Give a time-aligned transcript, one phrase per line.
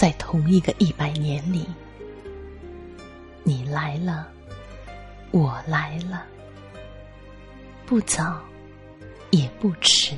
[0.00, 1.66] 在同一个一百年里，
[3.42, 4.32] 你来了，
[5.30, 6.24] 我来了，
[7.84, 8.40] 不早，
[9.28, 10.16] 也不迟。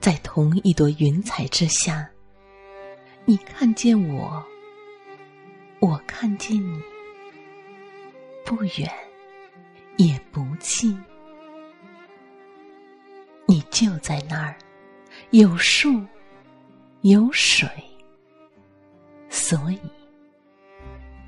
[0.00, 2.06] 在同一朵云彩之下，
[3.24, 4.44] 你看见我，
[5.78, 6.78] 我看见你，
[8.44, 8.86] 不远，
[9.96, 11.02] 也不近。
[13.46, 14.54] 你就在那儿，
[15.30, 16.04] 有树，
[17.08, 17.68] 有水，
[19.30, 19.78] 所以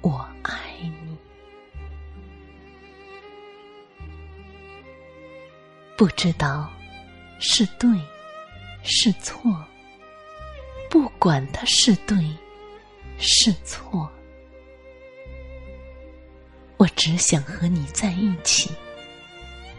[0.01, 1.17] 我爱你。
[5.97, 6.69] 不知道
[7.39, 7.89] 是对
[8.83, 9.41] 是错，
[10.91, 12.29] 不管它是对
[13.17, 14.11] 是错，
[16.77, 18.73] 我只想和你在一起，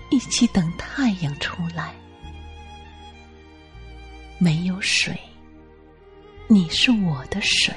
[0.10, 1.94] 一起等太阳出来。
[4.38, 5.14] 没有水，
[6.52, 7.72] 你是我的水；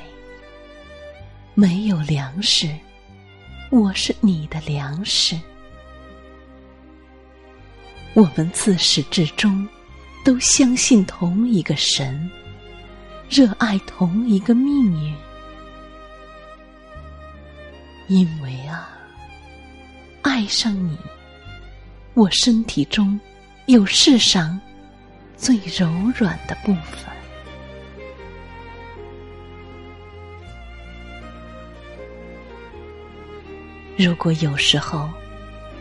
[1.52, 2.74] 没有粮食，
[3.68, 5.38] 我是你的粮食。
[8.14, 9.68] 我们自始至终
[10.24, 12.30] 都相信同一个神，
[13.28, 15.14] 热爱同一个命运。
[18.08, 18.88] 因为啊，
[20.22, 20.96] 爱上你，
[22.14, 23.20] 我身体中
[23.66, 24.58] 有世上。
[25.36, 27.11] 最柔软的部分。
[33.96, 35.08] 如果有时候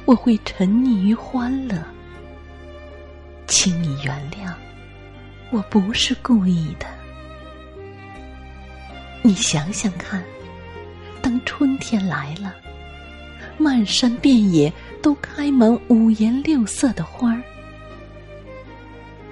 [0.06, 1.82] 我会沉溺于欢乐，
[3.48, 4.54] 请你原谅，
[5.50, 6.86] 我不是故意的。
[9.22, 10.22] 你想想看，
[11.22, 12.54] 当春天来了，
[13.58, 17.42] 漫山遍野都开满五颜六色的花儿。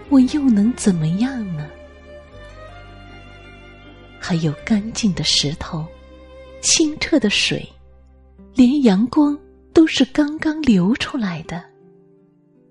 [0.08, 1.68] 我又能怎么样呢？
[4.20, 5.86] 还有干净的石头，
[6.62, 7.68] 清澈的水，
[8.60, 9.40] 连阳光
[9.72, 11.64] 都是刚刚流出来的。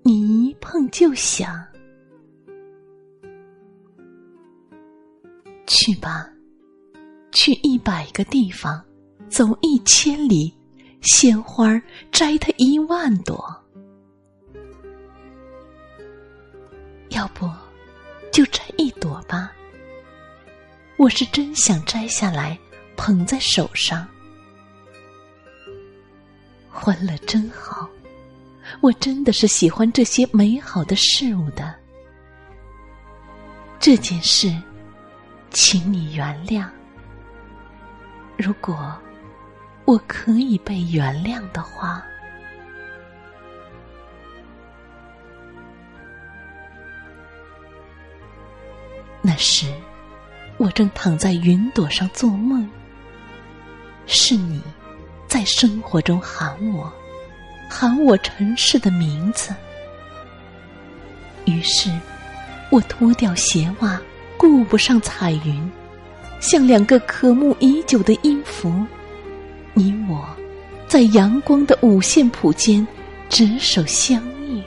[0.03, 1.65] 你一碰就响，
[5.65, 6.29] 去吧，
[7.31, 8.79] 去一百个地方，
[9.29, 10.55] 走一千里，
[11.01, 13.43] 鲜花摘它一万朵。
[17.09, 17.49] 要不，
[18.31, 19.51] 就摘一朵吧。
[20.97, 22.55] 我是真想摘下来，
[22.95, 24.07] 捧在手上。
[26.81, 27.89] 欢乐真好，
[28.79, 31.75] 我真的是喜欢这些美好的事物的。
[33.79, 34.55] 这件事，
[35.51, 36.65] 请你原谅。
[38.37, 38.97] 如果
[39.83, 42.01] 我可以被原谅的话。
[49.21, 49.69] 那时，
[50.55, 52.67] 我正躺在云朵上做梦。
[54.07, 54.63] 是你，
[55.29, 56.91] 在生活中喊我，
[57.69, 59.53] 喊我城市的名字。
[61.45, 61.91] 于是，
[62.71, 64.01] 我脱掉鞋袜，
[64.37, 65.71] 顾不上彩云，
[66.39, 68.73] 像两个渴慕已久的音符。
[69.75, 70.27] 你我，
[70.87, 72.85] 在阳光的五线谱间，
[73.29, 74.63] 执手相遇。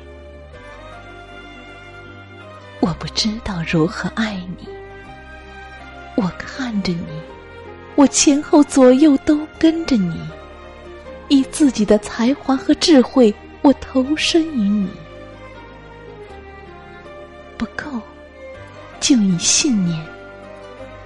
[2.78, 4.68] 我不知道如何爱你，
[6.14, 7.20] 我看着你，
[7.96, 10.16] 我前后左右都跟着你，
[11.32, 14.86] 以自己的才华和智慧，我投身于你。
[17.56, 17.90] 不够，
[19.00, 19.98] 就以信念；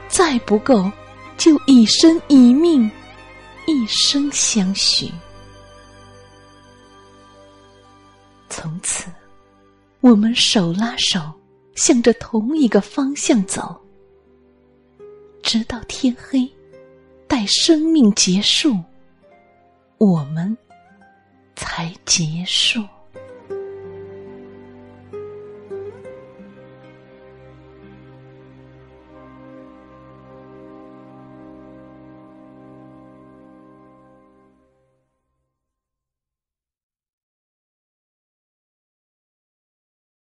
[0.08, 0.90] 再不够，
[1.36, 2.90] 就以身以命，
[3.68, 5.08] 一生相许。
[8.48, 9.04] 从此，
[10.00, 11.20] 我们手拉手。
[11.76, 13.78] 向着同一个方向走，
[15.42, 16.50] 直到天黑，
[17.28, 18.74] 待生命结束，
[19.98, 20.56] 我们
[21.54, 22.95] 才结束。